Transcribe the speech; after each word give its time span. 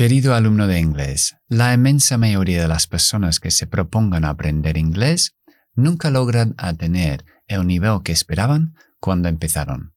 Querido 0.00 0.34
alumno 0.34 0.66
de 0.66 0.80
inglés, 0.80 1.36
la 1.46 1.74
inmensa 1.74 2.16
mayoría 2.16 2.62
de 2.62 2.68
las 2.68 2.86
personas 2.86 3.38
que 3.38 3.50
se 3.50 3.66
propongan 3.66 4.24
aprender 4.24 4.78
inglés 4.78 5.36
nunca 5.74 6.08
logran 6.08 6.56
tener 6.78 7.26
el 7.48 7.66
nivel 7.66 8.02
que 8.02 8.12
esperaban 8.12 8.72
cuando 8.98 9.28
empezaron. 9.28 9.92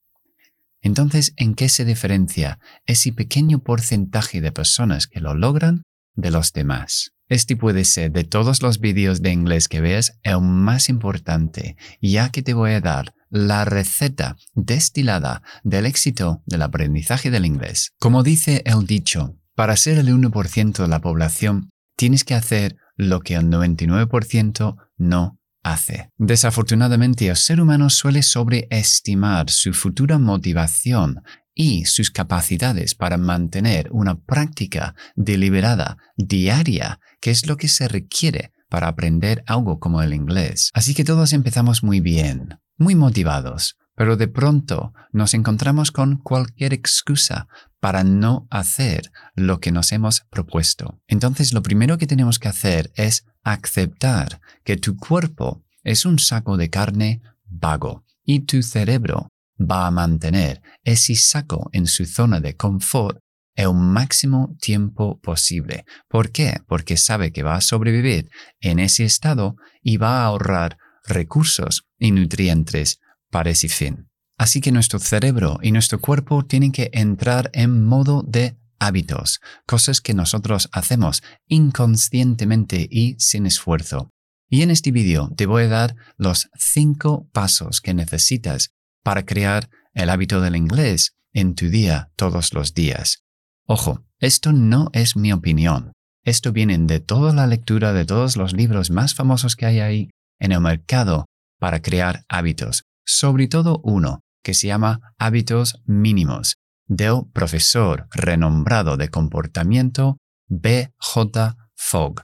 Entonces, 0.81 1.31
¿en 1.37 1.55
qué 1.55 1.69
se 1.69 1.85
diferencia 1.85 2.59
ese 2.85 3.13
pequeño 3.13 3.59
porcentaje 3.59 4.41
de 4.41 4.51
personas 4.51 5.07
que 5.07 5.21
lo 5.21 5.35
logran 5.35 5.83
de 6.15 6.31
los 6.31 6.51
demás? 6.51 7.11
Este 7.29 7.55
puede 7.55 7.85
ser 7.85 8.11
de 8.11 8.25
todos 8.25 8.61
los 8.61 8.81
vídeos 8.81 9.21
de 9.21 9.31
inglés 9.31 9.69
que 9.69 9.79
veas 9.79 10.19
el 10.23 10.41
más 10.41 10.89
importante, 10.89 11.77
ya 12.01 12.29
que 12.29 12.43
te 12.43 12.53
voy 12.53 12.71
a 12.71 12.81
dar 12.81 13.13
la 13.29 13.63
receta 13.63 14.35
destilada 14.53 15.43
del 15.63 15.85
éxito 15.85 16.43
del 16.45 16.63
aprendizaje 16.63 17.31
del 17.31 17.45
inglés. 17.45 17.93
Como 17.99 18.21
dice 18.21 18.63
el 18.65 18.85
dicho, 18.85 19.39
para 19.55 19.77
ser 19.77 19.97
el 19.97 20.07
1% 20.07 20.81
de 20.81 20.87
la 20.87 21.01
población, 21.01 21.69
tienes 21.95 22.23
que 22.23 22.35
hacer 22.35 22.77
lo 22.95 23.21
que 23.21 23.35
el 23.35 23.45
99% 23.49 24.75
no 24.97 25.39
hace. 25.63 26.09
Desafortunadamente, 26.17 27.27
el 27.27 27.35
ser 27.35 27.61
humano 27.61 27.89
suele 27.89 28.21
sobreestimar 28.21 29.49
su 29.49 29.73
futura 29.73 30.19
motivación 30.19 31.21
y 31.55 31.85
sus 31.85 32.11
capacidades 32.11 32.95
para 32.95 33.17
mantener 33.17 33.89
una 33.91 34.19
práctica 34.19 34.95
deliberada 35.15 35.97
diaria, 36.17 36.99
que 37.21 37.31
es 37.31 37.47
lo 37.47 37.57
que 37.57 37.67
se 37.67 37.87
requiere 37.87 38.51
para 38.69 38.87
aprender 38.87 39.43
algo 39.45 39.79
como 39.79 40.01
el 40.01 40.13
inglés. 40.13 40.71
Así 40.73 40.95
que 40.95 41.03
todos 41.03 41.31
empezamos 41.31 41.83
muy 41.83 41.99
bien, 41.99 42.59
muy 42.77 42.95
motivados, 42.95 43.77
pero 43.95 44.17
de 44.17 44.27
pronto 44.27 44.93
nos 45.11 45.35
encontramos 45.35 45.91
con 45.91 46.17
cualquier 46.17 46.73
excusa 46.73 47.47
para 47.83 48.05
no 48.05 48.47
hacer 48.49 49.11
lo 49.35 49.59
que 49.59 49.73
nos 49.73 49.91
hemos 49.91 50.21
propuesto. 50.29 51.01
Entonces 51.05 51.51
lo 51.51 51.61
primero 51.61 51.97
que 51.97 52.07
tenemos 52.07 52.39
que 52.39 52.47
hacer 52.47 52.93
es 52.95 53.25
aceptar 53.43 54.39
que 54.63 54.77
tu 54.77 54.95
cuerpo 54.95 55.65
es 55.83 56.05
un 56.05 56.17
saco 56.17 56.55
de 56.55 56.69
carne 56.69 57.21
vago 57.43 58.05
y 58.23 58.45
tu 58.45 58.63
cerebro 58.63 59.27
va 59.59 59.85
a 59.85 59.91
mantener 59.91 60.61
ese 60.85 61.15
saco 61.15 61.69
en 61.73 61.87
su 61.87 62.05
zona 62.05 62.39
de 62.39 62.55
confort 62.55 63.19
el 63.53 63.73
máximo 63.73 64.55
tiempo 64.61 65.19
posible. 65.19 65.83
¿Por 66.07 66.31
qué? 66.31 66.61
Porque 66.65 66.95
sabe 66.95 67.33
que 67.33 67.43
va 67.43 67.55
a 67.55 67.61
sobrevivir 67.61 68.29
en 68.61 68.79
ese 68.79 69.03
estado 69.03 69.57
y 69.81 69.97
va 69.97 70.21
a 70.21 70.27
ahorrar 70.27 70.77
recursos 71.05 71.85
y 71.99 72.11
nutrientes 72.11 73.01
para 73.29 73.49
ese 73.49 73.67
fin. 73.67 74.07
Así 74.37 74.61
que 74.61 74.71
nuestro 74.71 74.99
cerebro 74.99 75.59
y 75.61 75.71
nuestro 75.71 75.99
cuerpo 75.99 76.43
tienen 76.45 76.71
que 76.71 76.89
entrar 76.93 77.49
en 77.53 77.83
modo 77.83 78.23
de 78.27 78.57
hábitos, 78.79 79.39
cosas 79.65 80.01
que 80.01 80.13
nosotros 80.13 80.69
hacemos 80.71 81.23
inconscientemente 81.47 82.87
y 82.89 83.15
sin 83.19 83.45
esfuerzo. 83.45 84.09
Y 84.49 84.61
en 84.61 84.71
este 84.71 84.91
vídeo 84.91 85.31
te 85.35 85.45
voy 85.45 85.63
a 85.63 85.69
dar 85.69 85.95
los 86.17 86.49
cinco 86.55 87.27
pasos 87.31 87.81
que 87.81 87.93
necesitas 87.93 88.71
para 89.03 89.25
crear 89.25 89.69
el 89.93 90.09
hábito 90.09 90.41
del 90.41 90.55
inglés 90.55 91.15
en 91.33 91.55
tu 91.55 91.69
día 91.69 92.11
todos 92.15 92.53
los 92.53 92.73
días. 92.73 93.23
Ojo, 93.65 94.03
esto 94.19 94.51
no 94.51 94.89
es 94.93 95.15
mi 95.15 95.31
opinión. 95.33 95.93
Esto 96.23 96.51
viene 96.51 96.77
de 96.77 96.99
toda 96.99 97.33
la 97.33 97.47
lectura 97.47 97.93
de 97.93 98.05
todos 98.05 98.37
los 98.37 98.53
libros 98.53 98.91
más 98.91 99.13
famosos 99.13 99.55
que 99.55 99.65
hay 99.65 99.79
ahí 99.79 100.09
en 100.39 100.51
el 100.51 100.61
mercado 100.61 101.25
para 101.59 101.81
crear 101.81 102.23
hábitos, 102.29 102.83
sobre 103.05 103.47
todo 103.47 103.81
uno 103.83 104.21
que 104.43 104.53
se 104.53 104.67
llama 104.67 105.13
Hábitos 105.17 105.81
Mínimos, 105.85 106.57
del 106.87 107.21
profesor 107.33 108.07
renombrado 108.11 108.97
de 108.97 109.09
comportamiento 109.09 110.17
B.J. 110.47 111.55
Fogg. 111.75 112.21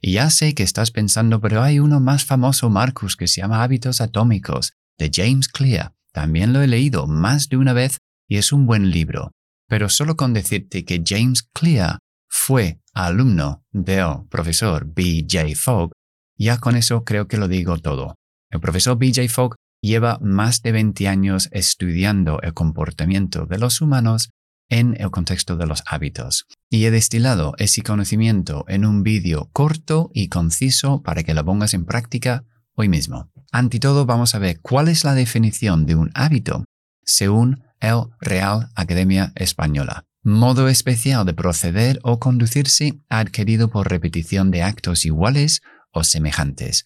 Y 0.00 0.12
ya 0.14 0.30
sé 0.30 0.54
que 0.54 0.62
estás 0.62 0.90
pensando, 0.90 1.40
pero 1.40 1.62
hay 1.62 1.78
uno 1.78 2.00
más 2.00 2.24
famoso, 2.24 2.70
Marcus, 2.70 3.16
que 3.16 3.28
se 3.28 3.40
llama 3.40 3.62
Hábitos 3.62 4.00
Atómicos, 4.00 4.72
de 4.98 5.10
James 5.12 5.48
Clear. 5.48 5.94
También 6.12 6.52
lo 6.52 6.60
he 6.62 6.66
leído 6.66 7.06
más 7.06 7.48
de 7.48 7.56
una 7.56 7.72
vez 7.72 7.98
y 8.26 8.36
es 8.36 8.52
un 8.52 8.66
buen 8.66 8.90
libro. 8.90 9.32
Pero 9.68 9.88
solo 9.88 10.16
con 10.16 10.32
decirte 10.32 10.84
que 10.84 11.02
James 11.06 11.42
Clear 11.52 11.98
fue 12.28 12.80
alumno 12.92 13.64
del 13.70 14.26
profesor 14.28 14.86
B.J. 14.86 15.54
Fogg, 15.54 15.92
ya 16.36 16.58
con 16.58 16.76
eso 16.76 17.04
creo 17.04 17.28
que 17.28 17.36
lo 17.36 17.46
digo 17.46 17.78
todo. 17.78 18.16
El 18.50 18.60
profesor 18.60 18.98
B.J. 18.98 19.28
Fogg 19.28 19.54
lleva 19.80 20.18
más 20.20 20.62
de 20.62 20.72
20 20.72 21.08
años 21.08 21.48
estudiando 21.52 22.40
el 22.42 22.54
comportamiento 22.54 23.46
de 23.46 23.58
los 23.58 23.80
humanos 23.80 24.30
en 24.68 24.96
el 25.00 25.10
contexto 25.10 25.56
de 25.56 25.66
los 25.66 25.82
hábitos. 25.86 26.46
Y 26.70 26.84
he 26.84 26.90
destilado 26.90 27.54
ese 27.58 27.82
conocimiento 27.82 28.64
en 28.68 28.84
un 28.84 29.02
vídeo 29.02 29.50
corto 29.52 30.10
y 30.14 30.28
conciso 30.28 31.02
para 31.02 31.22
que 31.22 31.34
lo 31.34 31.44
pongas 31.44 31.74
en 31.74 31.84
práctica 31.84 32.44
hoy 32.74 32.88
mismo. 32.88 33.30
Ante 33.52 33.80
todo, 33.80 34.06
vamos 34.06 34.34
a 34.34 34.38
ver 34.38 34.60
cuál 34.60 34.88
es 34.88 35.04
la 35.04 35.14
definición 35.14 35.86
de 35.86 35.96
un 35.96 36.10
hábito 36.14 36.64
según 37.04 37.64
el 37.80 38.04
Real 38.20 38.68
Academia 38.74 39.32
Española. 39.34 40.04
Modo 40.22 40.68
especial 40.68 41.24
de 41.26 41.34
proceder 41.34 41.98
o 42.02 42.20
conducirse 42.20 43.00
adquirido 43.08 43.70
por 43.70 43.88
repetición 43.88 44.50
de 44.50 44.62
actos 44.62 45.04
iguales 45.04 45.62
o 45.92 46.04
semejantes, 46.04 46.84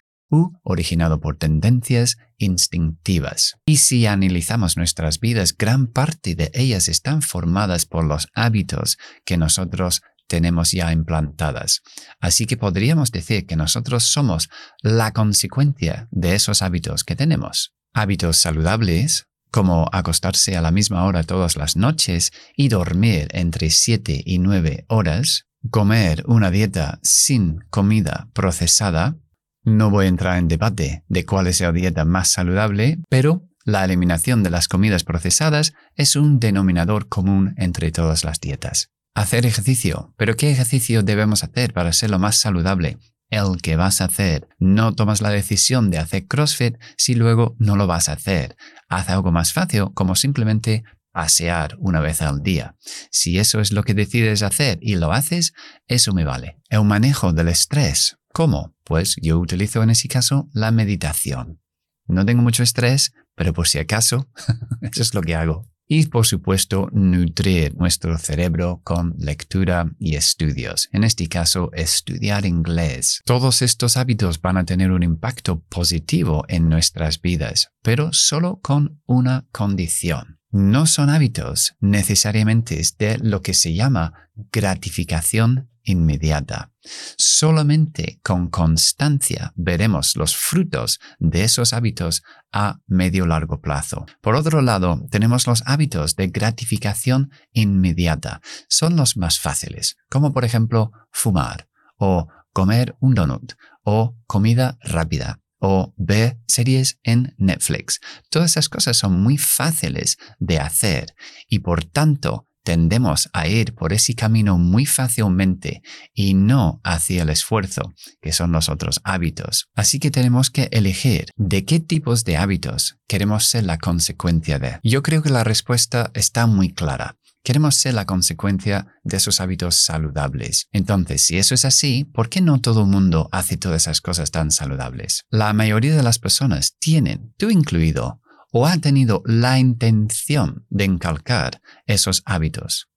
originado 0.63 1.21
por 1.21 1.37
tendencias 1.37 2.17
instintivas. 2.39 3.57
Y 3.67 3.77
si 3.79 4.07
analizamos 4.07 4.77
nuestras 4.77 5.21
vidas, 5.21 5.57
gran 5.57 5.87
parte 5.87 6.35
de 6.35 6.51
ellas 6.55 6.89
están 6.89 7.23
formadas 7.23 7.87
por 7.87 8.05
los 8.05 8.29
hábitos 8.35 8.99
que 9.25 9.37
nosotros 9.37 10.03
tenemos 10.27 10.73
ya 10.73 10.93
implantadas. 10.93 11.83
Así 12.21 12.47
que 12.47 12.57
podríamos 12.57 13.13
decir 13.13 13.47
que 13.47 13.57
nosotros 13.57 14.05
somos 14.05 14.49
la 14.83 15.13
consecuencia 15.13 16.09
de 16.11 16.35
esos 16.35 16.63
hábitos 16.63 17.05
que 17.05 17.17
tenemos. 17.17 17.75
Hábitos 17.93 18.39
saludables, 18.39 19.27
como 19.51 19.89
acostarse 19.93 20.57
a 20.57 20.63
la 20.63 20.73
misma 20.73 21.05
hora 21.05 21.23
todas 21.23 21.57
las 21.57 21.77
noches 21.77 22.33
y 22.57 22.69
dormir 22.69 23.29
entre 23.31 23.71
7 23.71 24.23
y 24.25 24.39
9 24.39 24.87
horas, 24.89 25.47
comer 25.71 26.25
una 26.27 26.51
dieta 26.51 26.99
sin 27.03 27.61
comida 27.71 28.29
procesada, 28.33 29.17
no 29.65 29.91
voy 29.91 30.07
a 30.07 30.09
entrar 30.09 30.39
en 30.39 30.49
debate 30.49 31.05
de 31.09 31.25
cuál 31.25 31.47
es 31.47 31.61
la 31.61 31.73
dieta 31.73 32.05
más 32.05 32.31
saludable, 32.31 32.99
pero 33.09 33.43
la 33.65 33.85
eliminación 33.85 34.43
de 34.43 34.51
las 34.51 34.69
comidas 34.69 35.05
procesadas 35.05 35.73
es 35.97 36.17
un 36.17 36.39
denominador 36.39 37.09
común 37.09 37.55
entre 37.57 37.91
todas 37.91 38.23
las 38.25 38.41
dietas. 38.41 38.91
Hacer 39.15 39.47
ejercicio. 39.47 40.13
¿Pero 40.19 40.37
qué 40.37 40.51
ejercicio 40.51 41.03
debemos 41.03 41.45
hacer 41.45 41.73
para 41.73 41.93
ser 41.93 42.11
lo 42.11 42.19
más 42.19 42.37
saludable? 42.37 42.99
El 43.31 43.63
que 43.63 43.77
vas 43.77 44.01
a 44.01 44.07
hacer. 44.07 44.49
No 44.59 44.95
tomas 44.95 45.23
la 45.23 45.31
decisión 45.31 45.91
de 45.91 45.99
hacer 45.99 46.27
CrossFit 46.27 46.77
si 46.99 47.15
luego 47.15 47.57
no 47.59 47.77
lo 47.77 47.87
vas 47.87 48.09
a 48.09 48.15
hacer. 48.15 48.57
Haz 48.89 49.09
algo 49.09 49.33
más 49.33 49.53
fácil 49.53 49.87
como 49.95 50.15
simplemente 50.15 50.85
pasear 51.11 51.77
una 51.79 52.01
vez 52.01 52.21
al 52.21 52.43
día. 52.43 52.75
Si 53.11 53.39
eso 53.39 53.61
es 53.61 53.73
lo 53.73 53.85
que 53.85 53.95
decides 53.95 54.43
hacer 54.43 54.79
y 54.83 54.97
lo 54.97 55.13
haces, 55.13 55.55
eso 55.87 56.13
me 56.13 56.25
vale. 56.25 56.59
El 56.69 56.85
manejo 56.85 57.33
del 57.33 57.49
estrés. 57.49 58.19
¿Cómo? 58.35 58.75
Pues 58.83 59.15
yo 59.23 59.39
utilizo 59.39 59.81
en 59.85 59.91
ese 59.91 60.09
caso 60.09 60.49
la 60.53 60.73
meditación. 60.73 61.61
No 62.09 62.27
tengo 62.27 62.43
mucho 62.43 62.65
estrés, 62.65 63.13
pero 63.37 63.53
por 63.53 63.69
si 63.69 63.79
acaso, 63.79 64.29
eso 64.83 65.03
es 65.03 65.15
lo 65.15 65.23
que 65.23 65.37
hago. 65.37 65.71
Y 65.87 66.07
por 66.07 66.27
supuesto, 66.27 66.89
nutrir 66.93 67.77
nuestro 67.77 68.19
cerebro 68.19 68.81
con 68.83 69.15
lectura 69.19 69.89
y 70.01 70.17
estudios. 70.17 70.89
En 70.91 71.05
este 71.05 71.29
caso, 71.29 71.71
estudiar 71.75 72.45
inglés. 72.45 73.21
Todos 73.25 73.63
estos 73.63 73.97
hábitos 73.97 74.41
van 74.41 74.57
a 74.57 74.65
tener 74.65 74.91
un 74.91 75.05
impacto 75.05 75.61
positivo 75.69 76.45
en 76.49 76.69
nuestras 76.69 77.21
vidas, 77.21 77.71
pero 77.83 78.13
solo 78.13 78.59
con 78.61 79.01
una 79.07 79.47
condición 79.53 80.41
no 80.55 80.87
son 80.87 81.11
hábitos 81.11 81.75
necesariamente 81.81 82.81
de 82.97 83.19
lo 83.19 83.43
que 83.43 83.55
se 83.55 83.75
llama 83.75 84.31
gratificación 84.53 85.69
inmediata. 85.83 86.71
Solamente 87.19 88.21
con 88.23 88.51
constancia 88.51 89.53
veremos 89.57 90.15
los 90.15 90.37
frutos 90.37 91.01
de 91.19 91.43
esos 91.43 91.73
hábitos 91.73 92.23
a 92.53 92.79
medio 92.87 93.27
largo 93.27 93.61
plazo. 93.61 94.07
Por 94.21 94.37
otro 94.37 94.63
lado, 94.63 95.05
tenemos 95.11 95.49
los 95.49 95.65
hábitos 95.67 96.15
de 96.15 96.29
gratificación 96.29 97.33
inmediata. 97.53 98.41
Son 98.69 98.95
los 98.95 99.17
más 99.17 99.41
fáciles, 99.41 99.97
como 100.09 100.33
por 100.33 100.45
ejemplo 100.45 100.93
fumar 101.11 101.67
o 101.97 102.29
comer 102.53 102.95
un 103.01 103.15
donut 103.15 103.55
o 103.83 104.17
comida 104.29 104.79
rápida 104.83 105.41
o 105.67 105.95
ver 105.97 106.39
series 106.47 106.99
en 107.05 107.35
Netflix. 107.39 107.99
Todas 108.29 108.51
esas 108.51 108.69
cosas 108.69 108.99
son 108.99 109.19
muy 109.23 109.39
fáciles 109.39 110.19
de 110.39 110.59
hacer 110.59 111.15
y 111.49 111.61
por 111.61 111.85
tanto 111.85 112.47
tendemos 112.65 113.31
a 113.33 113.47
ir 113.47 113.75
por 113.75 113.95
ese 113.95 114.15
camino 114.15 114.59
muy 114.59 114.85
fácilmente 114.85 115.83
y 116.13 116.35
no 116.35 116.81
hacia 116.85 117.23
el 117.23 117.31
esfuerzo, 117.31 117.95
que 118.21 118.33
son 118.33 118.53
los 118.53 118.69
otros 118.69 119.01
hábitos. 119.05 119.71
Así 119.75 119.99
que 119.99 120.11
tenemos 120.11 120.51
que 120.51 120.69
elegir 120.71 121.27
de 121.37 121.65
qué 121.65 121.81
tipos 121.81 122.25
de 122.25 122.37
hábitos 122.37 122.99
queremos 123.07 123.47
ser 123.47 123.65
la 123.65 123.79
consecuencia 123.79 124.59
de. 124.59 124.81
Yo 124.83 125.03
creo 125.03 125.23
que 125.23 125.31
la 125.31 125.45
respuesta 125.45 126.11
está 126.15 126.47
muy 126.47 126.75
clara. 126.75 127.17
Queremos 127.45 127.77
ser 127.77 127.95
la 127.95 128.07
consecuencia 128.07 128.89
de 129.05 129.19
esos 129.19 129.41
hábitos 129.41 129.77
saludables. 129.77 130.67
Entonces, 130.73 131.23
si 131.23 131.39
eso 131.39 131.55
es 131.55 131.65
así, 131.65 132.05
¿por 132.05 132.29
qué 132.31 132.41
no 132.41 132.61
todo 132.61 132.81
el 132.81 132.89
mundo 132.89 133.29
hace 133.31 133.57
todas 133.57 133.83
esas 133.83 134.01
cosas 134.01 134.31
tan 134.31 134.51
saludables? 134.51 135.25
La 135.29 135.53
mayoría 135.53 135.95
de 135.95 136.03
las 136.03 136.19
personas 136.19 136.77
tienen, 136.79 137.35
tú 137.37 137.51
incluido, 137.51 138.21
o 138.51 138.67
han 138.67 138.81
tenido 138.81 139.23
la 139.27 139.59
intención 139.59 140.67
de 140.71 140.85
encalcar 140.85 141.61
esos 141.87 142.23
hábitos. 142.25 142.89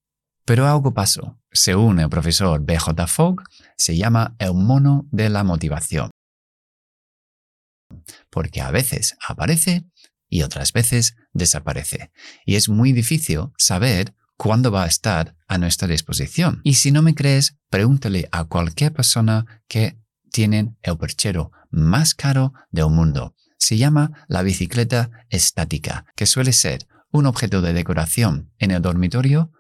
Pero 0.46 0.66
algo 0.66 0.94
pasó. 0.94 1.40
Según 1.52 2.00
el 2.00 2.10
profesor 2.10 2.64
B.J. 2.64 3.08
Fogg, 3.08 3.44
se 3.76 3.98
llama 3.98 4.36
el 4.40 4.54
mono 4.54 5.08
de 5.12 5.30
la 5.30 5.44
motivación. 5.44 6.10
Porque 8.30 8.62
a 8.62 8.72
veces 8.72 9.18
aparece 9.28 9.86
y 10.30 10.44
otras 10.44 10.72
veces 10.72 11.16
desaparece. 11.34 12.12
Y 12.46 12.56
es 12.56 12.70
muy 12.70 12.94
difícil 12.94 13.50
saber 13.58 14.14
cuándo 14.38 14.72
va 14.72 14.84
a 14.84 14.88
estar 14.88 15.36
a 15.48 15.58
nuestra 15.58 15.88
disposición. 15.88 16.62
Y 16.64 16.76
si 16.76 16.92
no 16.92 17.02
me 17.02 17.16
crees, 17.16 17.58
pregúntale 17.70 18.30
a 18.32 18.46
cualquier 18.46 18.94
persona 18.94 19.46
que 19.68 19.98
tienen 20.32 20.78
el 20.84 20.98
perchero 20.98 21.52
más 21.70 22.14
caro 22.14 22.54
del 22.72 22.90
mundo. 22.90 23.36
Se 23.58 23.78
llama 23.78 24.26
la 24.28 24.44
bicicleta 24.44 25.10
estática, 25.30 26.06
que 26.16 26.26
suele 26.26 26.54
ser 26.54 26.88
un 27.12 27.26
objeto 27.26 27.62
de 27.62 27.74
decoración 27.74 28.54
en 28.60 28.72
el 28.72 28.82
dormitorio 28.82 29.52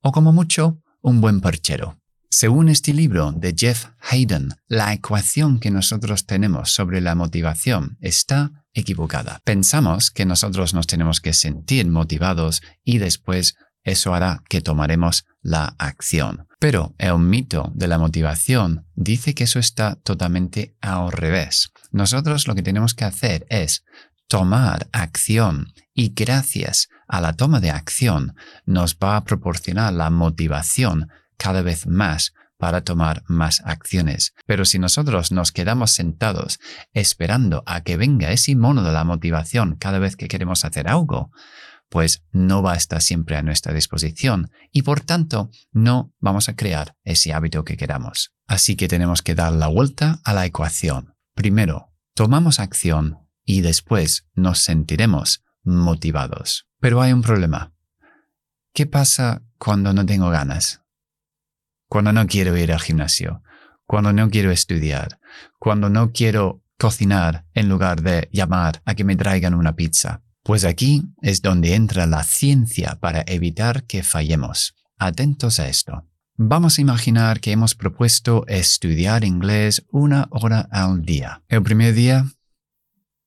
o 0.00 0.12
como 0.12 0.32
mucho 0.32 0.80
un 1.02 1.20
buen 1.20 1.40
perchero. 1.40 2.00
Según 2.30 2.68
este 2.68 2.92
libro 2.92 3.30
de 3.30 3.54
Jeff 3.56 3.86
Hayden, 4.00 4.48
la 4.66 4.92
ecuación 4.92 5.60
que 5.60 5.70
nosotros 5.70 6.26
tenemos 6.26 6.72
sobre 6.72 7.00
la 7.00 7.14
motivación 7.14 7.96
está 8.00 8.64
equivocada. 8.72 9.40
Pensamos 9.44 10.10
que 10.10 10.26
nosotros 10.26 10.74
nos 10.74 10.88
tenemos 10.88 11.20
que 11.20 11.32
sentir 11.32 11.86
motivados 11.86 12.60
y 12.82 12.98
después 12.98 13.54
eso 13.84 14.14
hará 14.14 14.42
que 14.48 14.60
tomaremos 14.60 15.24
la 15.42 15.76
acción. 15.78 16.48
Pero 16.58 16.94
el 16.98 17.18
mito 17.18 17.70
de 17.74 17.86
la 17.86 17.98
motivación 17.98 18.86
dice 18.94 19.34
que 19.34 19.44
eso 19.44 19.58
está 19.58 19.96
totalmente 19.96 20.74
al 20.80 21.12
revés. 21.12 21.70
Nosotros 21.92 22.48
lo 22.48 22.54
que 22.54 22.62
tenemos 22.62 22.94
que 22.94 23.04
hacer 23.04 23.46
es 23.50 23.84
tomar 24.26 24.88
acción 24.92 25.72
y 25.92 26.14
gracias 26.14 26.88
a 27.06 27.20
la 27.20 27.34
toma 27.34 27.60
de 27.60 27.70
acción 27.70 28.34
nos 28.64 28.96
va 28.96 29.16
a 29.16 29.24
proporcionar 29.24 29.92
la 29.92 30.10
motivación 30.10 31.10
cada 31.36 31.62
vez 31.62 31.86
más 31.86 32.32
para 32.56 32.82
tomar 32.82 33.22
más 33.26 33.60
acciones. 33.64 34.34
Pero 34.46 34.64
si 34.64 34.78
nosotros 34.78 35.32
nos 35.32 35.52
quedamos 35.52 35.90
sentados 35.90 36.60
esperando 36.94 37.62
a 37.66 37.82
que 37.82 37.96
venga 37.96 38.32
ese 38.32 38.56
mono 38.56 38.82
de 38.82 38.92
la 38.92 39.04
motivación 39.04 39.76
cada 39.78 39.98
vez 39.98 40.16
que 40.16 40.28
queremos 40.28 40.64
hacer 40.64 40.88
algo, 40.88 41.30
pues 41.94 42.24
no 42.32 42.60
va 42.60 42.72
a 42.72 42.76
estar 42.76 43.00
siempre 43.00 43.36
a 43.36 43.42
nuestra 43.42 43.72
disposición 43.72 44.50
y 44.72 44.82
por 44.82 45.02
tanto 45.02 45.52
no 45.70 46.12
vamos 46.18 46.48
a 46.48 46.56
crear 46.56 46.96
ese 47.04 47.32
hábito 47.32 47.64
que 47.64 47.76
queramos. 47.76 48.34
Así 48.48 48.74
que 48.74 48.88
tenemos 48.88 49.22
que 49.22 49.36
dar 49.36 49.52
la 49.52 49.68
vuelta 49.68 50.18
a 50.24 50.32
la 50.32 50.44
ecuación. 50.44 51.14
Primero, 51.36 51.92
tomamos 52.12 52.58
acción 52.58 53.20
y 53.44 53.60
después 53.60 54.26
nos 54.34 54.58
sentiremos 54.58 55.44
motivados. 55.62 56.66
Pero 56.80 57.00
hay 57.00 57.12
un 57.12 57.22
problema. 57.22 57.72
¿Qué 58.72 58.86
pasa 58.86 59.44
cuando 59.56 59.92
no 59.92 60.04
tengo 60.04 60.30
ganas? 60.30 60.82
Cuando 61.88 62.12
no 62.12 62.26
quiero 62.26 62.56
ir 62.56 62.72
al 62.72 62.80
gimnasio, 62.80 63.40
cuando 63.86 64.12
no 64.12 64.30
quiero 64.30 64.50
estudiar, 64.50 65.20
cuando 65.60 65.90
no 65.90 66.10
quiero 66.10 66.60
cocinar 66.76 67.46
en 67.54 67.68
lugar 67.68 68.02
de 68.02 68.28
llamar 68.32 68.82
a 68.84 68.96
que 68.96 69.04
me 69.04 69.14
traigan 69.14 69.54
una 69.54 69.76
pizza. 69.76 70.23
Pues 70.44 70.66
aquí 70.66 71.02
es 71.22 71.40
donde 71.40 71.74
entra 71.74 72.04
la 72.06 72.22
ciencia 72.22 72.98
para 73.00 73.24
evitar 73.26 73.84
que 73.84 74.02
fallemos. 74.02 74.76
Atentos 74.98 75.58
a 75.58 75.68
esto. 75.68 76.06
Vamos 76.36 76.76
a 76.76 76.82
imaginar 76.82 77.40
que 77.40 77.50
hemos 77.50 77.74
propuesto 77.74 78.44
estudiar 78.46 79.24
inglés 79.24 79.86
una 79.88 80.28
hora 80.30 80.68
al 80.70 81.00
día. 81.00 81.42
El 81.48 81.62
primer 81.62 81.94
día, 81.94 82.26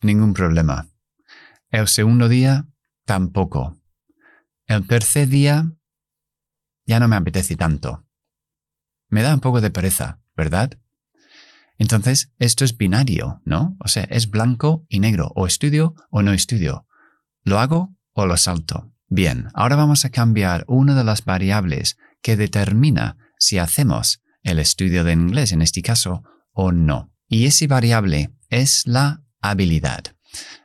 ningún 0.02 0.36
problema. 0.36 0.90
El 1.72 1.88
segundo 1.88 2.30
día, 2.30 2.68
tampoco. 3.04 3.82
El 4.68 4.86
tercer 4.86 5.28
día, 5.28 5.72
ya 6.86 7.00
no 7.00 7.08
me 7.08 7.16
apetece 7.16 7.56
tanto. 7.56 8.06
Me 9.10 9.24
da 9.24 9.34
un 9.34 9.40
poco 9.40 9.60
de 9.60 9.72
pereza, 9.72 10.22
¿verdad? 10.36 10.78
Entonces, 11.80 12.32
esto 12.38 12.64
es 12.64 12.78
binario, 12.78 13.42
¿no? 13.44 13.76
O 13.80 13.88
sea, 13.88 14.04
es 14.04 14.30
blanco 14.30 14.86
y 14.88 15.00
negro, 15.00 15.32
o 15.36 15.48
estudio 15.48 15.96
o 16.12 16.22
no 16.22 16.32
estudio. 16.32 16.87
¿Lo 17.48 17.62
hago 17.62 17.96
o 18.12 18.26
lo 18.26 18.36
salto? 18.36 18.92
Bien, 19.08 19.48
ahora 19.54 19.78
vamos 19.78 20.04
a 20.04 20.10
cambiar 20.10 20.66
una 20.68 20.96
de 20.96 21.06
las 21.06 21.24
variables 21.24 21.98
que 22.22 22.36
determina 22.36 23.16
si 23.40 23.58
hacemos 23.58 24.22
el 24.44 24.60
estudio 24.60 25.06
de 25.06 25.14
inglés 25.14 25.54
en 25.54 25.62
este 25.62 25.82
caso 25.82 26.24
o 26.52 26.74
no. 26.74 27.14
Y 27.30 27.46
esa 27.46 27.66
variable 27.68 28.32
es 28.50 28.86
la 28.86 29.24
habilidad. 29.40 30.04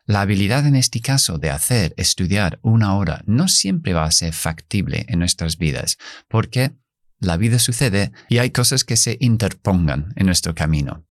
La 0.06 0.23
habilidad 0.23 0.67
en 0.67 0.75
este 0.75 1.00
caso 1.00 1.38
de 1.38 1.50
hacer 1.50 1.94
estudiar 1.96 2.58
una 2.62 2.96
hora 2.96 3.23
no 3.26 3.46
siempre 3.46 3.93
va 3.93 4.02
a 4.02 4.11
ser 4.11 4.32
factible 4.32 5.05
en 5.06 5.20
nuestras 5.20 5.58
vidas, 5.58 5.99
porque 6.26 6.73
la 7.20 7.37
vida 7.37 7.61
sucede 7.61 8.11
y 8.29 8.38
hay 8.38 8.50
cosas 8.50 8.82
que 8.82 8.96
se 8.96 9.19
interpongan 9.20 10.12
en 10.17 10.26
nuestro 10.26 10.56
camino. 10.56 11.06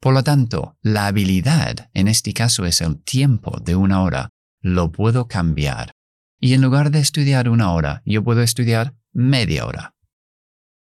Por 0.00 0.14
lo 0.14 0.24
tanto, 0.24 0.76
la 0.82 1.06
habilidad 1.06 1.90
en 1.94 2.08
este 2.08 2.32
caso 2.32 2.66
es 2.66 2.80
el 2.80 3.00
tiempo 3.04 3.60
de 3.60 3.76
una 3.76 4.02
hora 4.02 4.32
lo 4.62 4.92
puedo 4.92 5.26
cambiar. 5.26 5.92
Y 6.40 6.54
en 6.54 6.62
lugar 6.62 6.90
de 6.90 7.00
estudiar 7.00 7.48
una 7.48 7.72
hora, 7.72 8.02
yo 8.04 8.24
puedo 8.24 8.42
estudiar 8.42 8.96
media 9.12 9.66
hora. 9.66 9.94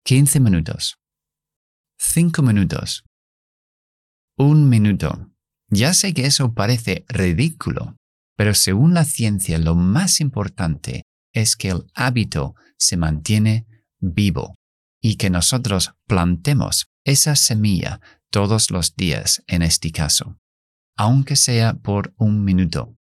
15 0.05 0.39
minutos. 0.39 0.97
5 1.99 2.41
minutos. 2.41 3.03
Un 4.37 4.69
minuto. 4.69 5.31
Ya 5.69 5.93
sé 5.93 6.13
que 6.13 6.25
eso 6.25 6.53
parece 6.53 7.05
ridículo, 7.07 7.97
pero 8.35 8.53
según 8.53 8.93
la 8.93 9.05
ciencia 9.05 9.57
lo 9.57 9.75
más 9.75 10.19
importante 10.19 11.03
es 11.33 11.55
que 11.55 11.69
el 11.69 11.85
hábito 11.93 12.55
se 12.77 12.97
mantiene 12.97 13.65
vivo 13.99 14.55
y 15.01 15.15
que 15.15 15.29
nosotros 15.29 15.93
plantemos 16.07 16.87
esa 17.03 17.35
semilla 17.35 17.99
todos 18.29 18.71
los 18.71 18.95
días 18.95 19.43
en 19.47 19.61
este 19.61 19.91
caso, 19.91 20.37
aunque 20.97 21.35
sea 21.35 21.75
por 21.75 22.13
un 22.17 22.43
minuto 22.43 22.95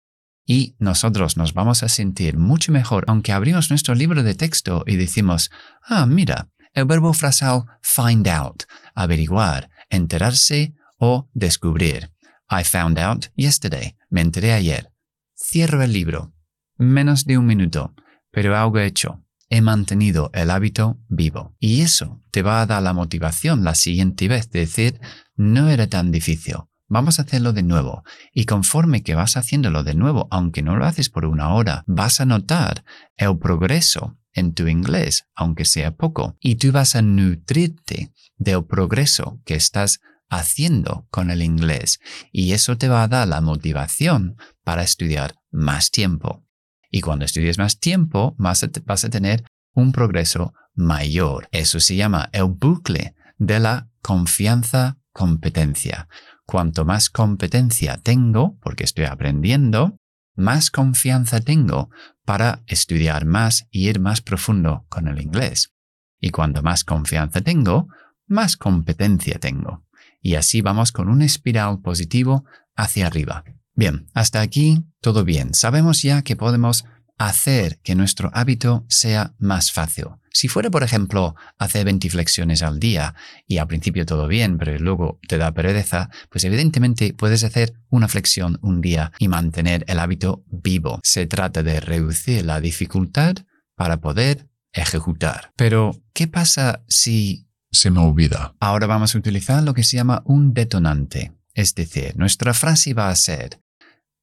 y 0.46 0.76
nosotros 0.78 1.36
nos 1.36 1.54
vamos 1.54 1.82
a 1.82 1.88
sentir 1.88 2.36
mucho 2.36 2.72
mejor 2.72 3.04
aunque 3.08 3.32
abrimos 3.32 3.70
nuestro 3.70 3.94
libro 3.94 4.22
de 4.22 4.34
texto 4.34 4.84
y 4.86 4.96
decimos, 4.96 5.50
ah, 5.82 6.06
mira, 6.06 6.50
el 6.72 6.84
verbo 6.84 7.12
frasal 7.12 7.64
find 7.82 8.28
out, 8.28 8.64
averiguar, 8.94 9.70
enterarse 9.90 10.74
o 10.98 11.28
descubrir. 11.32 12.10
I 12.50 12.64
found 12.64 12.98
out 12.98 13.26
yesterday, 13.36 13.96
me 14.10 14.20
enteré 14.20 14.52
ayer. 14.52 14.90
Cierro 15.36 15.82
el 15.82 15.92
libro. 15.92 16.34
Menos 16.76 17.24
de 17.24 17.38
un 17.38 17.46
minuto, 17.46 17.94
pero 18.30 18.56
algo 18.56 18.78
hecho. 18.80 19.20
He 19.48 19.60
mantenido 19.60 20.30
el 20.34 20.50
hábito 20.50 20.98
vivo. 21.08 21.54
Y 21.58 21.82
eso 21.82 22.22
te 22.30 22.42
va 22.42 22.60
a 22.60 22.66
dar 22.66 22.82
la 22.82 22.92
motivación 22.92 23.62
la 23.62 23.74
siguiente 23.74 24.26
vez 24.26 24.50
de 24.50 24.60
decir, 24.60 25.00
no 25.36 25.68
era 25.68 25.86
tan 25.88 26.10
difícil 26.10 26.56
Vamos 26.94 27.18
a 27.18 27.22
hacerlo 27.22 27.52
de 27.52 27.64
nuevo. 27.64 28.04
Y 28.32 28.44
conforme 28.44 29.02
que 29.02 29.16
vas 29.16 29.36
haciéndolo 29.36 29.82
de 29.82 29.96
nuevo, 29.96 30.28
aunque 30.30 30.62
no 30.62 30.76
lo 30.76 30.86
haces 30.86 31.10
por 31.10 31.24
una 31.24 31.52
hora, 31.52 31.82
vas 31.88 32.20
a 32.20 32.24
notar 32.24 32.84
el 33.16 33.36
progreso 33.36 34.16
en 34.32 34.54
tu 34.54 34.68
inglés, 34.68 35.26
aunque 35.34 35.64
sea 35.64 35.96
poco. 35.96 36.36
Y 36.38 36.54
tú 36.54 36.70
vas 36.70 36.94
a 36.94 37.02
nutrirte 37.02 38.12
del 38.36 38.64
progreso 38.64 39.40
que 39.44 39.56
estás 39.56 40.02
haciendo 40.30 41.08
con 41.10 41.32
el 41.32 41.42
inglés. 41.42 41.98
Y 42.30 42.52
eso 42.52 42.78
te 42.78 42.86
va 42.86 43.02
a 43.02 43.08
dar 43.08 43.26
la 43.26 43.40
motivación 43.40 44.36
para 44.62 44.84
estudiar 44.84 45.34
más 45.50 45.90
tiempo. 45.90 46.44
Y 46.92 47.00
cuando 47.00 47.24
estudies 47.24 47.58
más 47.58 47.80
tiempo, 47.80 48.36
vas 48.38 48.62
a, 48.62 49.08
tener 49.10 49.42
un 49.72 49.90
progreso 49.90 50.54
mayor. 50.76 51.48
Eso 51.50 51.80
se 51.80 51.96
llama 51.96 52.30
el 52.30 52.44
bucle 52.44 53.16
de 53.36 53.58
la 53.58 53.88
confianza 54.00 54.98
competencia. 55.14 56.08
Cuanto 56.46 56.84
más 56.84 57.10
competencia 57.10 57.98
tengo, 57.98 58.58
porque 58.60 58.84
estoy 58.84 59.06
aprendiendo, 59.06 59.96
más 60.36 60.70
confianza 60.70 61.40
tengo 61.40 61.90
para 62.24 62.62
estudiar 62.66 63.24
más 63.24 63.66
y 63.70 63.88
ir 63.88 64.00
más 64.00 64.20
profundo 64.20 64.86
con 64.88 65.08
el 65.08 65.20
inglés. 65.20 65.72
Y 66.20 66.30
cuanto 66.30 66.62
más 66.62 66.84
confianza 66.84 67.40
tengo, 67.40 67.88
más 68.26 68.56
competencia 68.56 69.38
tengo. 69.38 69.84
Y 70.20 70.34
así 70.36 70.60
vamos 70.60 70.92
con 70.92 71.08
un 71.08 71.22
espiral 71.22 71.80
positivo 71.80 72.44
hacia 72.74 73.06
arriba. 73.06 73.44
Bien, 73.74 74.06
hasta 74.14 74.40
aquí 74.40 74.84
todo 75.00 75.24
bien. 75.24 75.54
Sabemos 75.54 76.02
ya 76.02 76.22
que 76.22 76.36
podemos 76.36 76.84
hacer 77.18 77.78
que 77.80 77.94
nuestro 77.94 78.30
hábito 78.32 78.84
sea 78.88 79.34
más 79.38 79.72
fácil. 79.72 80.06
Si 80.34 80.48
fuera, 80.48 80.68
por 80.68 80.82
ejemplo, 80.82 81.36
hacer 81.58 81.84
20 81.84 82.10
flexiones 82.10 82.62
al 82.62 82.80
día 82.80 83.14
y 83.46 83.58
al 83.58 83.68
principio 83.68 84.04
todo 84.04 84.26
bien, 84.26 84.58
pero 84.58 84.76
luego 84.80 85.20
te 85.28 85.38
da 85.38 85.54
pereza, 85.54 86.10
pues 86.28 86.42
evidentemente 86.42 87.14
puedes 87.14 87.44
hacer 87.44 87.72
una 87.88 88.08
flexión 88.08 88.58
un 88.60 88.80
día 88.80 89.12
y 89.20 89.28
mantener 89.28 89.84
el 89.86 90.00
hábito 90.00 90.44
vivo. 90.48 90.98
Se 91.04 91.26
trata 91.26 91.62
de 91.62 91.78
reducir 91.78 92.44
la 92.44 92.60
dificultad 92.60 93.36
para 93.76 94.00
poder 94.00 94.48
ejecutar. 94.72 95.52
Pero, 95.54 96.02
¿qué 96.12 96.26
pasa 96.26 96.84
si 96.88 97.48
Se 97.70 97.92
me 97.92 98.00
olvida. 98.00 98.56
ahora 98.58 98.88
vamos 98.88 99.14
a 99.14 99.18
utilizar 99.18 99.62
lo 99.62 99.72
que 99.72 99.84
se 99.84 99.96
llama 99.96 100.22
un 100.26 100.52
detonante? 100.52 101.32
Es 101.54 101.76
decir, 101.76 102.16
nuestra 102.16 102.54
frase 102.54 102.92
va 102.92 103.08
a 103.08 103.14
ser, 103.14 103.60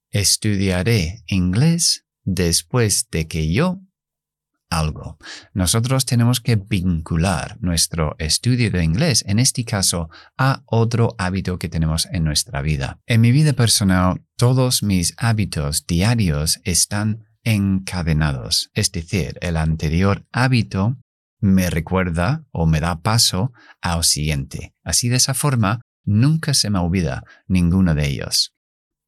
estudiaré 0.09 1.23
inglés 1.27 2.05
después 2.25 3.07
de 3.09 3.29
que 3.29 3.53
yo 3.53 3.79
algo. 4.71 5.19
Nosotros 5.53 6.05
tenemos 6.05 6.41
que 6.41 6.55
vincular 6.55 7.57
nuestro 7.59 8.15
estudio 8.17 8.71
de 8.71 8.83
inglés, 8.83 9.23
en 9.27 9.37
este 9.37 9.63
caso, 9.63 10.09
a 10.37 10.63
otro 10.65 11.13
hábito 11.19 11.59
que 11.59 11.69
tenemos 11.69 12.07
en 12.11 12.23
nuestra 12.23 12.63
vida. 12.63 12.99
En 13.05 13.21
mi 13.21 13.31
vida 13.31 13.53
personal, 13.53 14.23
todos 14.37 14.81
mis 14.81 15.13
hábitos 15.17 15.85
diarios 15.85 16.59
están 16.63 17.25
encadenados. 17.43 18.71
Es 18.73 18.91
decir, 18.91 19.37
el 19.41 19.57
anterior 19.57 20.25
hábito 20.31 20.97
me 21.39 21.69
recuerda 21.69 22.45
o 22.51 22.65
me 22.65 22.79
da 22.79 23.01
paso 23.01 23.51
al 23.81 24.03
siguiente. 24.03 24.73
Así 24.83 25.09
de 25.09 25.17
esa 25.17 25.33
forma, 25.33 25.81
nunca 26.05 26.53
se 26.53 26.69
me 26.69 26.79
olvida 26.79 27.23
ninguno 27.47 27.93
de 27.93 28.07
ellos. 28.07 28.55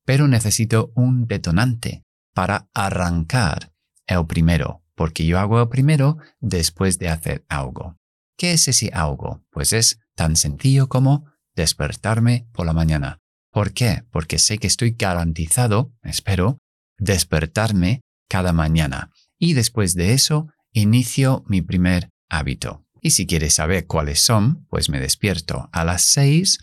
Pero 0.05 0.27
necesito 0.27 0.91
un 0.95 1.27
detonante 1.27 2.03
para 2.33 2.67
arrancar 2.73 3.71
el 4.07 4.25
primero 4.25 4.82
porque 4.95 5.25
yo 5.25 5.39
hago 5.39 5.69
primero 5.69 6.17
después 6.39 6.99
de 6.99 7.09
hacer 7.09 7.45
algo. 7.49 7.97
¿Qué 8.37 8.53
es 8.53 8.67
ese 8.67 8.89
algo? 8.93 9.43
Pues 9.51 9.73
es 9.73 9.99
tan 10.15 10.35
sencillo 10.35 10.89
como 10.89 11.25
despertarme 11.55 12.47
por 12.51 12.65
la 12.65 12.73
mañana. 12.73 13.19
¿Por 13.51 13.73
qué? 13.73 14.03
Porque 14.11 14.39
sé 14.39 14.57
que 14.57 14.67
estoy 14.67 14.95
garantizado, 14.97 15.93
espero, 16.01 16.57
despertarme 16.97 18.01
cada 18.27 18.53
mañana. 18.53 19.11
Y 19.37 19.53
después 19.53 19.93
de 19.93 20.13
eso, 20.13 20.47
inicio 20.71 21.43
mi 21.47 21.61
primer 21.61 22.09
hábito. 22.29 22.85
Y 23.01 23.11
si 23.11 23.27
quieres 23.27 23.55
saber 23.55 23.85
cuáles 23.85 24.21
son, 24.21 24.65
pues 24.69 24.89
me 24.89 24.99
despierto 24.99 25.69
a 25.71 25.83
las 25.83 26.03
6. 26.05 26.57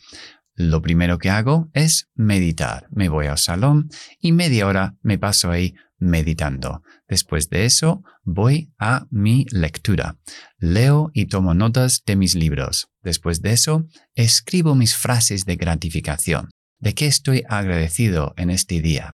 Lo 0.54 0.82
primero 0.82 1.18
que 1.18 1.30
hago 1.30 1.70
es 1.74 2.08
meditar. 2.14 2.88
Me 2.90 3.08
voy 3.08 3.26
al 3.26 3.38
salón 3.38 3.90
y 4.18 4.32
media 4.32 4.66
hora 4.66 4.96
me 5.02 5.18
paso 5.18 5.50
ahí 5.50 5.74
meditando. 6.00 6.82
Después 7.08 7.48
de 7.50 7.66
eso, 7.66 8.02
voy 8.24 8.72
a 8.78 9.06
mi 9.10 9.46
lectura. 9.50 10.16
Leo 10.58 11.10
y 11.14 11.26
tomo 11.26 11.54
notas 11.54 12.02
de 12.04 12.16
mis 12.16 12.34
libros. 12.34 12.88
Después 13.02 13.42
de 13.42 13.52
eso, 13.52 13.86
escribo 14.14 14.74
mis 14.74 14.96
frases 14.96 15.44
de 15.44 15.56
gratificación, 15.56 16.50
de 16.78 16.94
qué 16.94 17.06
estoy 17.06 17.44
agradecido 17.48 18.34
en 18.36 18.50
este 18.50 18.80
día. 18.80 19.12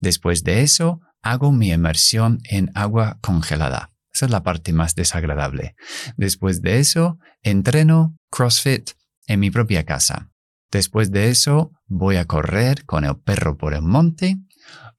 Después 0.00 0.44
de 0.44 0.62
eso, 0.62 1.00
hago 1.22 1.52
mi 1.52 1.70
inmersión 1.70 2.40
en 2.44 2.70
agua 2.74 3.18
congelada. 3.22 3.92
Esa 4.12 4.26
es 4.26 4.30
la 4.30 4.42
parte 4.42 4.72
más 4.72 4.94
desagradable. 4.94 5.74
Después 6.16 6.62
de 6.62 6.78
eso, 6.78 7.18
entreno 7.42 8.16
CrossFit 8.30 8.90
en 9.26 9.40
mi 9.40 9.50
propia 9.50 9.84
casa. 9.84 10.30
Después 10.70 11.10
de 11.10 11.28
eso, 11.28 11.72
voy 11.86 12.16
a 12.16 12.24
correr 12.24 12.84
con 12.84 13.04
el 13.04 13.16
perro 13.16 13.56
por 13.56 13.74
el 13.74 13.82
monte 13.82 14.38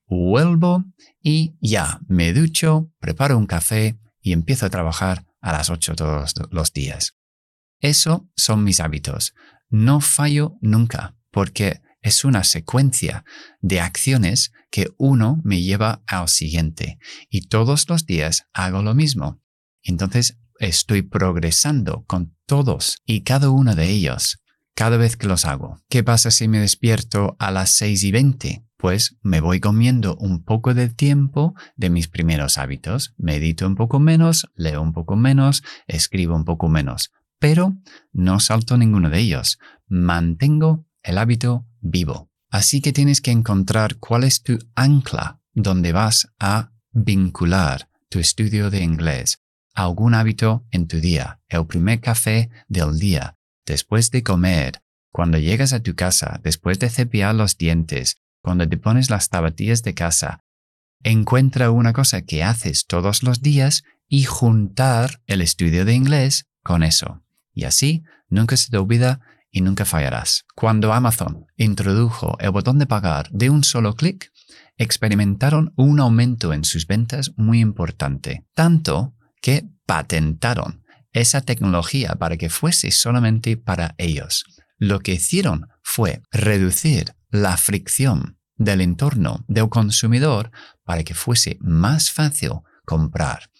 vuelvo 0.08 0.84
y 1.22 1.56
ya 1.60 2.00
me 2.08 2.32
ducho, 2.32 2.90
preparo 2.98 3.36
un 3.38 3.46
café 3.46 3.98
y 4.20 4.32
empiezo 4.32 4.66
a 4.66 4.70
trabajar 4.70 5.26
a 5.40 5.52
las 5.52 5.70
8 5.70 5.94
todos 5.94 6.34
los 6.50 6.72
días. 6.72 7.14
Eso 7.80 8.28
son 8.36 8.64
mis 8.64 8.80
hábitos. 8.80 9.34
No 9.68 10.00
fallo 10.00 10.56
nunca 10.60 11.16
porque 11.30 11.82
es 12.00 12.24
una 12.24 12.44
secuencia 12.44 13.24
de 13.60 13.80
acciones 13.80 14.52
que 14.70 14.88
uno 14.98 15.40
me 15.44 15.62
lleva 15.62 16.02
al 16.06 16.28
siguiente 16.28 16.98
y 17.28 17.48
todos 17.48 17.88
los 17.88 18.06
días 18.06 18.44
hago 18.52 18.82
lo 18.82 18.94
mismo. 18.94 19.40
Entonces 19.82 20.38
estoy 20.58 21.02
progresando 21.02 22.04
con 22.06 22.36
todos 22.46 22.98
y 23.04 23.22
cada 23.22 23.50
uno 23.50 23.74
de 23.74 23.88
ellos 23.90 24.40
cada 24.74 24.96
vez 24.96 25.16
que 25.16 25.26
los 25.26 25.44
hago. 25.44 25.82
¿Qué 25.88 26.04
pasa 26.04 26.30
si 26.30 26.46
me 26.46 26.60
despierto 26.60 27.36
a 27.40 27.50
las 27.50 27.70
6 27.70 28.04
y 28.04 28.12
20? 28.12 28.67
Pues 28.78 29.16
me 29.22 29.40
voy 29.40 29.58
comiendo 29.58 30.16
un 30.16 30.44
poco 30.44 30.72
de 30.72 30.88
tiempo 30.88 31.54
de 31.76 31.90
mis 31.90 32.06
primeros 32.06 32.58
hábitos. 32.58 33.12
Medito 33.18 33.66
un 33.66 33.74
poco 33.74 33.98
menos, 33.98 34.48
leo 34.54 34.80
un 34.80 34.92
poco 34.92 35.16
menos, 35.16 35.64
escribo 35.88 36.36
un 36.36 36.44
poco 36.44 36.68
menos. 36.68 37.10
Pero 37.40 37.76
no 38.12 38.38
salto 38.38 38.78
ninguno 38.78 39.10
de 39.10 39.18
ellos. 39.18 39.58
Mantengo 39.88 40.86
el 41.02 41.18
hábito 41.18 41.66
vivo. 41.80 42.30
Así 42.50 42.80
que 42.80 42.92
tienes 42.92 43.20
que 43.20 43.32
encontrar 43.32 43.96
cuál 43.96 44.22
es 44.24 44.42
tu 44.42 44.58
ancla 44.76 45.40
donde 45.52 45.92
vas 45.92 46.28
a 46.38 46.70
vincular 46.92 47.90
tu 48.08 48.20
estudio 48.20 48.70
de 48.70 48.82
inglés 48.82 49.40
a 49.74 49.84
algún 49.84 50.14
hábito 50.14 50.66
en 50.70 50.88
tu 50.88 51.00
día, 51.00 51.40
el 51.48 51.66
primer 51.66 52.00
café 52.00 52.50
del 52.68 52.98
día, 52.98 53.36
después 53.66 54.10
de 54.10 54.22
comer, 54.22 54.82
cuando 55.12 55.38
llegas 55.38 55.72
a 55.72 55.82
tu 55.82 55.94
casa, 55.94 56.40
después 56.42 56.78
de 56.78 56.90
cepillar 56.90 57.34
los 57.34 57.56
dientes, 57.56 58.18
cuando 58.48 58.66
te 58.66 58.78
pones 58.78 59.10
las 59.10 59.26
zapatillas 59.26 59.82
de 59.82 59.92
casa. 59.92 60.42
Encuentra 61.02 61.70
una 61.70 61.92
cosa 61.92 62.22
que 62.22 62.42
haces 62.42 62.86
todos 62.86 63.22
los 63.22 63.42
días 63.42 63.82
y 64.08 64.24
juntar 64.24 65.20
el 65.26 65.42
estudio 65.42 65.84
de 65.84 65.92
inglés 65.92 66.46
con 66.62 66.82
eso. 66.82 67.22
Y 67.52 67.64
así 67.64 68.04
nunca 68.30 68.56
se 68.56 68.70
te 68.70 68.78
olvida 68.78 69.20
y 69.50 69.60
nunca 69.60 69.84
fallarás. 69.84 70.46
Cuando 70.54 70.94
Amazon 70.94 71.44
introdujo 71.58 72.38
el 72.40 72.50
botón 72.50 72.78
de 72.78 72.86
pagar 72.86 73.28
de 73.32 73.50
un 73.50 73.64
solo 73.64 73.94
clic, 73.94 74.32
experimentaron 74.78 75.74
un 75.76 76.00
aumento 76.00 76.54
en 76.54 76.64
sus 76.64 76.86
ventas 76.86 77.32
muy 77.36 77.60
importante, 77.60 78.46
tanto 78.54 79.14
que 79.42 79.68
patentaron 79.84 80.86
esa 81.12 81.42
tecnología 81.42 82.14
para 82.14 82.38
que 82.38 82.48
fuese 82.48 82.92
solamente 82.92 83.58
para 83.58 83.94
ellos. 83.98 84.46
Lo 84.78 85.00
que 85.00 85.12
hicieron 85.12 85.68
fue 85.82 86.22
reducir 86.32 87.12
la 87.30 87.58
fricción 87.58 88.37
del 88.58 88.80
entorno 88.80 89.44
del 89.48 89.68
consumidor 89.68 90.50
para 90.84 91.04
que 91.04 91.14
fuese 91.14 91.56
más 91.60 92.10
fácil 92.10 92.50
comprar. 92.84 93.50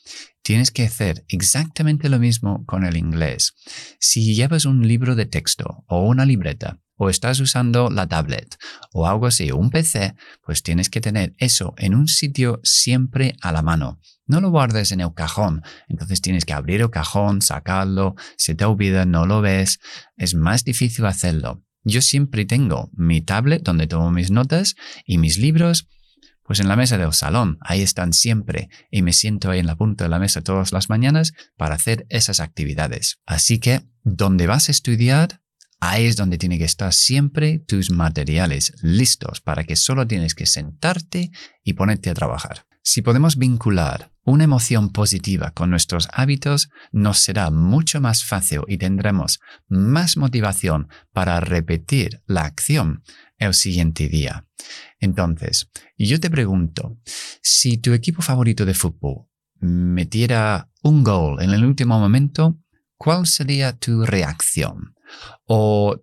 Tienes 0.43 0.71
que 0.71 0.85
hacer 0.85 1.25
exactamente 1.29 2.09
lo 2.09 2.19
mismo 2.19 2.65
con 2.65 2.85
el 2.85 2.97
inglés. 2.97 3.55
Si 4.01 4.35
llevas 4.35 4.65
un 4.65 4.87
libro 4.87 5.15
de 5.15 5.27
texto 5.27 5.85
o 5.87 6.07
una 6.07 6.25
libreta 6.25 6.81
o 6.97 7.11
estás 7.11 7.39
usando 7.41 7.91
la 7.91 8.07
tablet 8.07 8.57
o 8.93 9.07
algo 9.07 9.27
así, 9.27 9.53
un 9.53 9.71
PC, 9.71 10.15
pues 10.43 10.63
tienes 10.63 10.89
que 10.89 11.01
tener 11.01 11.35
eso 11.39 11.75
en 11.77 11.95
un 11.95 12.09
sitio 12.09 12.61
siempre 12.65 13.37
a 13.43 13.53
la 13.53 13.63
mano. 13.63 14.01
No 14.27 14.41
lo 14.41 14.51
guardes 14.51 14.91
en 14.91 15.01
el 15.01 15.15
cajón, 15.15 15.63
entonces 15.89 16.21
tienes 16.21 16.45
que 16.45 16.55
abrir 16.55 16.81
el 16.81 16.91
cajón, 16.91 17.41
sacarlo, 17.41 18.15
se 18.37 18.55
te 18.55 18.65
olvida, 18.65 19.05
no 19.05 19.27
lo 19.27 19.41
ves, 19.41 19.81
es 20.17 20.35
más 20.35 20.65
difícil 20.65 21.07
hacerlo. 21.07 21.63
Yo 21.89 22.03
siempre 22.03 22.45
tengo 22.45 22.91
mi 22.93 23.23
tablet 23.23 23.63
donde 23.63 23.87
tomo 23.87 24.11
mis 24.11 24.31
notas 24.31 24.77
y 25.07 25.17
mis 25.17 25.39
libros 25.39 25.89
pues 26.43 26.61
en 26.61 26.69
la 26.69 26.77
mesa 26.77 26.97
del 26.97 27.13
salón, 27.13 27.59
ahí 27.61 27.83
están 27.83 28.15
siempre 28.15 28.71
y 28.91 29.03
me 29.03 29.13
siento 29.13 29.51
ahí 29.51 29.59
en 29.59 29.67
la 29.67 29.77
punta 29.77 30.05
de 30.05 30.11
la 30.11 30.19
mesa 30.19 30.41
todas 30.41 30.73
las 30.73 30.89
mañanas 30.89 31.35
para 31.59 31.75
hacer 31.75 32.07
esas 32.09 32.41
actividades. 32.41 33.19
Así 33.27 33.59
que, 33.59 33.83
donde 34.03 34.47
vas 34.47 34.69
a 34.69 34.73
estudiar, 34.73 35.43
ahí 35.79 36.07
es 36.07 36.17
donde 36.17 36.39
tienen 36.39 36.59
que 36.59 36.65
estar 36.65 36.95
siempre 36.95 37.59
tus 37.59 37.91
materiales 37.91 38.73
listos 38.83 39.43
para 39.43 39.65
que 39.65 39.77
solo 39.77 40.07
tienes 40.07 40.35
que 40.35 40.47
sentarte 40.47 41.31
y 41.65 41.75
ponerte 41.75 42.09
a 42.09 42.15
trabajar. 42.15 42.68
Si 42.83 43.03
podemos 43.03 43.37
vincular 43.37 44.11
una 44.25 44.45
emoción 44.45 44.91
positiva 44.91 45.51
con 45.53 45.71
nuestros 45.71 46.09
hábitos, 46.13 46.71
nos 46.93 47.19
será 47.19 47.51
mucho 47.51 48.01
más 48.01 48.25
fácil 48.25 48.61
y 48.67 48.79
tendremos 48.79 49.41
más 49.69 50.17
motivación 50.17 50.89
para 51.13 51.41
repetir 51.41 52.23
la 52.27 52.43
acción 52.43 53.03
el 53.39 53.55
siguiente 53.55 54.09
día. 54.09 54.47
Entonces, 55.01 55.71
yo 55.97 56.21
te 56.21 56.31
pregunto, 56.31 56.99
si 57.43 57.79
tu 57.79 57.93
equipo 57.93 58.23
favorito 58.23 58.65
de 58.65 58.75
fútbol 58.75 59.27
metiera 59.61 60.71
un 60.83 61.05
gol 61.05 61.43
en 61.43 61.51
el 61.51 61.65
último 61.65 61.99
momento, 61.99 62.59
¿cuál 62.97 63.27
sería 63.27 63.77
tu 63.77 64.05
reacción? 64.05 64.95
O 65.47 65.97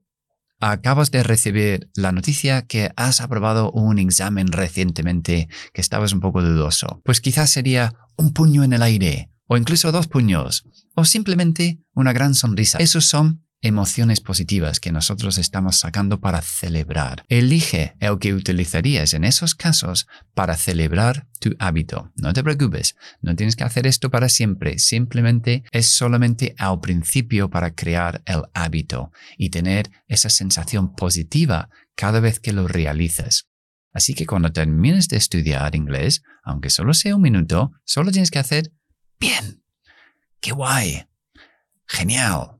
acabas 0.72 1.12
de 1.12 1.24
recibir 1.24 1.90
la 1.94 2.12
noticia 2.12 2.64
que 2.64 2.92
has 2.96 3.22
aprobado 3.22 3.72
un 3.72 4.00
examen 4.00 4.52
recientemente 4.52 5.48
que 5.74 5.82
estabas 5.82 6.12
un 6.12 6.20
poco 6.20 6.42
dudoso. 6.42 7.02
Pues 7.04 7.22
quizás 7.22 7.52
sería 7.52 7.94
un 8.18 8.34
puño 8.34 8.64
en 8.64 8.74
el 8.74 8.82
aire, 8.82 9.30
o 9.48 9.58
incluso 9.58 9.92
dos 9.92 10.08
puños, 10.08 10.66
o 10.96 11.06
simplemente 11.06 11.80
una 11.94 12.14
gran 12.14 12.34
sonrisa. 12.34 12.80
Esos 12.80 13.06
son 13.06 13.45
emociones 13.62 14.22
positivas 14.22 14.80
que 14.80 14.92
nosotros 14.92 15.38
estamos 15.38 15.78
sacando 15.78 16.20
para 16.20 16.42
celebrar. 16.42 17.24
Elige 17.30 17.96
el 18.00 18.20
que 18.20 18.34
utilizarías 18.34 19.14
en 19.14 19.24
esos 19.24 19.56
casos 19.56 20.08
para 20.34 20.56
celebrar 20.56 21.28
tu 21.40 21.56
hábito. 21.60 22.12
No 22.16 22.34
te 22.34 22.44
preocupes, 22.44 22.96
no 23.22 23.36
tienes 23.36 23.56
que 23.56 23.64
hacer 23.64 23.88
esto 23.88 24.12
para 24.12 24.30
siempre, 24.30 24.80
simplemente 24.80 25.64
es 25.72 25.88
solamente 25.88 26.56
al 26.58 26.80
principio 26.80 27.50
para 27.50 27.74
crear 27.74 28.22
el 28.26 28.44
hábito 28.54 29.12
y 29.38 29.50
tener 29.50 29.90
esa 30.08 30.30
sensación 30.30 30.96
positiva 30.96 31.70
cada 31.96 32.20
vez 32.20 32.40
que 32.40 32.54
lo 32.54 32.68
realizas. 32.68 33.48
Así 33.94 34.14
que 34.14 34.26
cuando 34.26 34.52
termines 34.52 35.08
de 35.08 35.18
estudiar 35.18 35.76
inglés, 35.76 36.22
aunque 36.44 36.70
solo 36.70 36.94
sea 36.94 37.16
un 37.16 37.22
minuto, 37.22 37.72
solo 37.86 38.12
tienes 38.12 38.30
que 38.30 38.40
hacer 38.40 38.72
bien 39.20 39.64
¡Qué 40.46 40.52
guay! 40.52 41.08
¡Genial! 41.88 42.60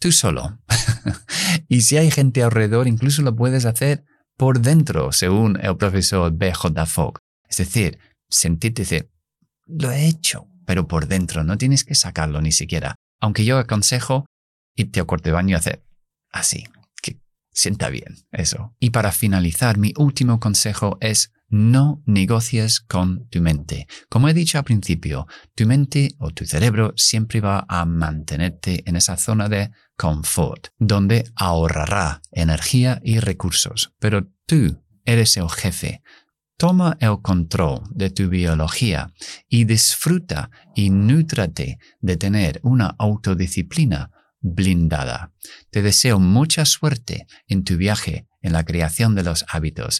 Tú 0.00 0.12
solo. 0.12 0.58
y 1.68 1.82
si 1.82 1.98
hay 1.98 2.10
gente 2.10 2.42
alrededor, 2.42 2.88
incluso 2.88 3.20
lo 3.20 3.36
puedes 3.36 3.66
hacer 3.66 4.04
por 4.38 4.60
dentro, 4.60 5.12
según 5.12 5.58
el 5.60 5.76
profesor 5.76 6.32
B.J. 6.32 6.86
Fogg. 6.86 7.18
Es 7.46 7.58
decir, 7.58 7.98
sentirte 8.30 8.82
decir, 8.82 9.10
lo 9.66 9.90
he 9.90 10.06
hecho, 10.06 10.48
pero 10.64 10.88
por 10.88 11.06
dentro, 11.06 11.44
no 11.44 11.58
tienes 11.58 11.84
que 11.84 11.94
sacarlo 11.94 12.40
ni 12.40 12.50
siquiera. 12.50 12.94
Aunque 13.20 13.44
yo 13.44 13.58
aconsejo 13.58 14.24
irte 14.74 15.00
a 15.00 15.04
cuarto 15.04 15.28
de 15.28 15.34
baño 15.34 15.50
y 15.50 15.54
hacer 15.54 15.84
así, 16.32 16.64
que 17.02 17.20
sienta 17.52 17.90
bien 17.90 18.16
eso. 18.32 18.74
Y 18.80 18.90
para 18.90 19.12
finalizar, 19.12 19.76
mi 19.76 19.92
último 19.98 20.40
consejo 20.40 20.96
es 21.02 21.32
no 21.50 22.02
negocies 22.06 22.80
con 22.80 23.28
tu 23.28 23.42
mente. 23.42 23.86
Como 24.08 24.28
he 24.28 24.34
dicho 24.34 24.56
al 24.56 24.64
principio, 24.64 25.26
tu 25.54 25.66
mente 25.66 26.14
o 26.18 26.30
tu 26.30 26.46
cerebro 26.46 26.94
siempre 26.96 27.40
va 27.40 27.66
a 27.68 27.84
mantenerte 27.84 28.82
en 28.86 28.96
esa 28.96 29.16
zona 29.16 29.48
de 29.48 29.70
confort, 29.96 30.68
donde 30.78 31.30
ahorrará 31.34 32.22
energía 32.30 33.00
y 33.04 33.18
recursos. 33.18 33.92
Pero 33.98 34.28
tú 34.46 34.80
eres 35.04 35.36
el 35.36 35.50
jefe. 35.50 36.02
Toma 36.56 36.96
el 37.00 37.20
control 37.22 37.80
de 37.90 38.10
tu 38.10 38.28
biología 38.28 39.12
y 39.48 39.64
disfruta 39.64 40.50
y 40.74 40.90
nútrate 40.90 41.78
de 42.00 42.16
tener 42.16 42.60
una 42.62 42.94
autodisciplina 42.98 44.10
blindada. 44.40 45.32
Te 45.70 45.82
deseo 45.82 46.18
mucha 46.18 46.64
suerte 46.64 47.26
en 47.48 47.64
tu 47.64 47.76
viaje 47.76 48.26
en 48.42 48.52
la 48.52 48.64
creación 48.64 49.14
de 49.14 49.22
los 49.22 49.44
hábitos 49.48 49.98